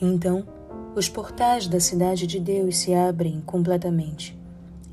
[0.00, 0.46] Então,
[0.94, 4.38] os portais da cidade de Deus se abrem completamente,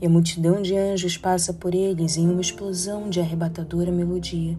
[0.01, 4.57] e a multidão de anjos passa por eles em uma explosão de arrebatadora melodia.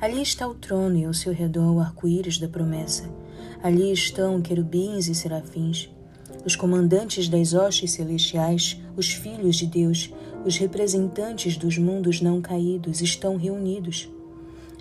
[0.00, 3.10] Ali está o trono e ao seu redor o arco-íris da promessa.
[3.62, 5.90] Ali estão querubins e serafins,
[6.44, 10.12] os comandantes das hostes celestiais, os filhos de Deus,
[10.44, 14.08] os representantes dos mundos não caídos estão reunidos.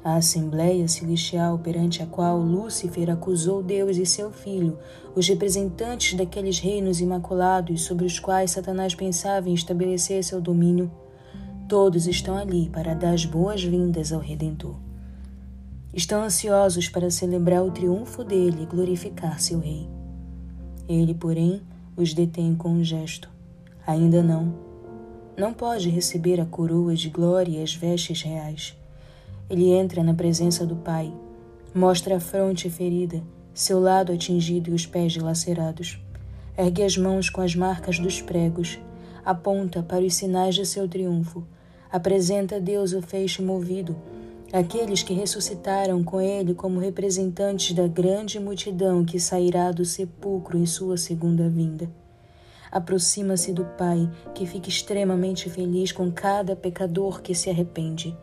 [0.08, 4.80] A Assembleia Celestial perante a qual Lúcifer acusou Deus e seu filho,
[5.14, 10.90] os representantes daqueles reinos imaculados sobre os quais Satanás pensava em estabelecer seu domínio,
[11.68, 14.78] todos estão ali para dar as boas-vindas ao Redentor.
[15.94, 19.90] Estão ansiosos para celebrar o triunfo dele e glorificar seu rei.
[20.88, 21.62] Ele, porém,
[21.98, 23.30] os detém com um gesto.
[23.86, 24.56] Ainda não.
[25.38, 28.74] Não pode receber a coroa de glória e as vestes reais
[29.50, 31.14] ele entra na presença do Pai,
[31.74, 36.00] mostra a fronte ferida, seu lado atingido e os pés dilacerados.
[36.58, 38.80] Ergue as mãos com as marcas dos pregos,
[39.24, 41.46] aponta para os sinais de seu triunfo,
[41.92, 43.96] apresenta a Deus o feixe movido,
[44.52, 50.66] aqueles que ressuscitaram com ele como representantes da grande multidão que sairá do sepulcro em
[50.66, 51.90] sua segunda vinda.
[52.72, 58.16] Aproxima-se do Pai, que fica extremamente feliz com cada pecador que se arrepende.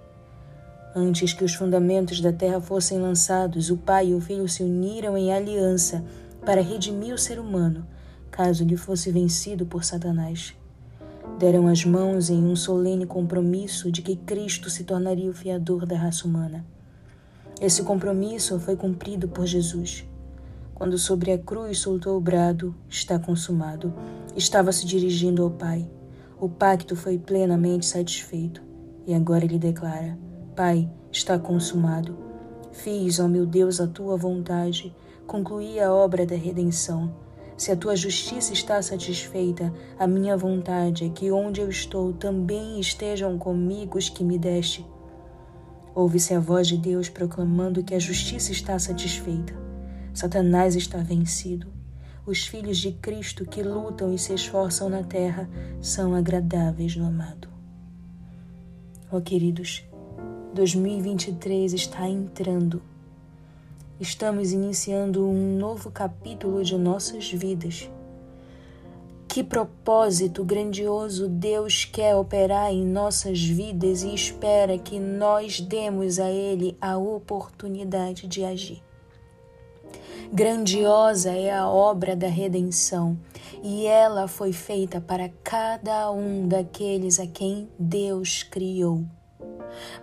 [0.97, 5.19] Antes que os fundamentos da terra fossem lançados, o Pai e o Filho se uniram
[5.19, 6.05] em aliança
[6.47, 7.84] para redimir o ser humano,
[8.31, 10.55] caso lhe fosse vencido por Satanás.
[11.36, 15.97] Deram as mãos em um solene compromisso de que Cristo se tornaria o fiador da
[15.97, 16.64] raça humana.
[17.61, 20.06] Esse compromisso foi cumprido por Jesus.
[20.75, 23.92] Quando sobre a cruz soltou o brado, está consumado,
[24.36, 25.91] estava se dirigindo ao Pai.
[26.39, 28.62] O pacto foi plenamente satisfeito.
[29.06, 30.17] E agora ele declara:
[30.55, 32.16] Pai, está consumado.
[32.70, 34.94] Fiz, ó meu Deus, a tua vontade,
[35.27, 37.12] concluí a obra da redenção.
[37.56, 42.79] Se a tua justiça está satisfeita, a minha vontade é que onde eu estou também
[42.79, 44.86] estejam comigo os que me deste.
[45.92, 49.55] Ouve-se a voz de Deus proclamando que a justiça está satisfeita.
[50.12, 51.67] Satanás está vencido.
[52.24, 55.50] Os filhos de Cristo que lutam e se esforçam na terra
[55.80, 57.48] são agradáveis no amado.
[59.11, 59.84] Ó oh, queridos,
[60.55, 62.81] 2023 está entrando.
[63.98, 67.91] Estamos iniciando um novo capítulo de nossas vidas.
[69.27, 76.31] Que propósito grandioso Deus quer operar em nossas vidas e espera que nós demos a
[76.31, 78.81] Ele a oportunidade de agir.
[80.33, 83.19] Grandiosa é a obra da redenção
[83.61, 89.05] e ela foi feita para cada um daqueles a quem Deus criou.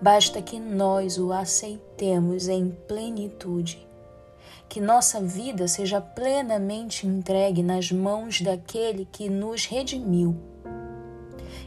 [0.01, 3.87] Basta que nós o aceitemos em plenitude.
[4.67, 10.35] Que nossa vida seja plenamente entregue nas mãos daquele que nos redimiu.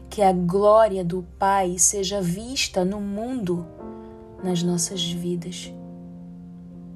[0.08, 3.66] Que a glória do Pai seja vista no mundo,
[4.42, 5.72] nas nossas vidas.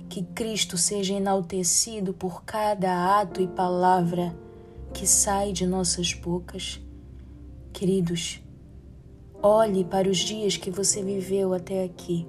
[0.08, 4.34] Que Cristo seja enaltecido por cada ato e palavra
[4.94, 6.80] que sai de nossas bocas.
[7.72, 8.40] Queridos,
[9.40, 12.26] Olhe para os dias que você viveu até aqui.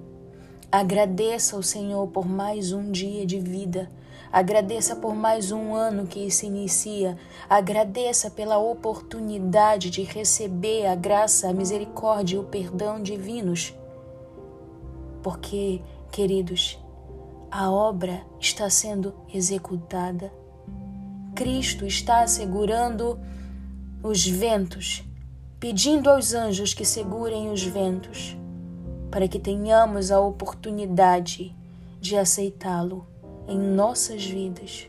[0.72, 3.90] Agradeça ao Senhor por mais um dia de vida.
[4.32, 7.18] Agradeça por mais um ano que se inicia.
[7.50, 13.74] Agradeça pela oportunidade de receber a graça, a misericórdia e o perdão divinos.
[15.24, 15.82] Porque,
[16.12, 16.78] queridos,
[17.50, 20.32] a obra está sendo executada.
[21.34, 23.20] Cristo está assegurando
[24.04, 25.09] os ventos
[25.60, 28.38] pedindo aos anjos que segurem os ventos,
[29.12, 31.54] para que tenhamos a oportunidade
[32.00, 33.06] de aceitá-lo
[33.46, 34.88] em nossas vidas,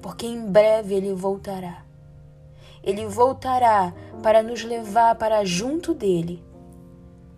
[0.00, 1.82] porque em breve ele voltará.
[2.84, 3.92] Ele voltará
[4.22, 6.44] para nos levar para junto dele.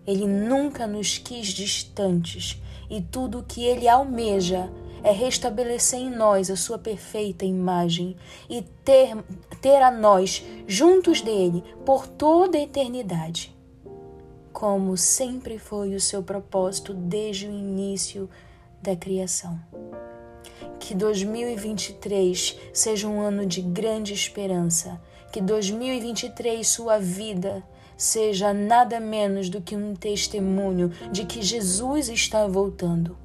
[0.05, 4.69] Ele nunca nos quis distantes e tudo o que ele almeja
[5.03, 8.15] é restabelecer em nós a sua perfeita imagem
[8.49, 9.15] e ter,
[9.61, 13.55] ter a nós juntos dele por toda a eternidade,
[14.53, 18.29] como sempre foi o seu propósito desde o início
[18.81, 19.59] da criação.
[20.79, 25.01] Que 2023 seja um ano de grande esperança,
[25.31, 27.63] que 2023 sua vida
[27.95, 33.15] seja nada menos do que um testemunho de que Jesus está voltando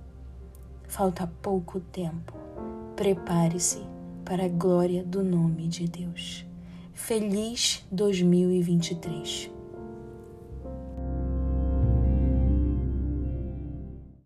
[0.88, 2.32] Falta pouco tempo.
[2.94, 3.80] Prepare-se
[4.24, 6.46] para a glória do nome de Deus.
[6.94, 9.55] Feliz 2023.